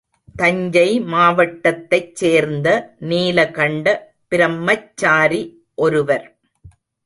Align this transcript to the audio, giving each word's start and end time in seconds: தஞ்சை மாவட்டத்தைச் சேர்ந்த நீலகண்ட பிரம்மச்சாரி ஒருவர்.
தஞ்சை 0.35 0.99
மாவட்டத்தைச் 1.01 2.15
சேர்ந்த 2.15 2.67
நீலகண்ட 2.99 3.95
பிரம்மச்சாரி 4.27 5.41
ஒருவர். 5.75 6.27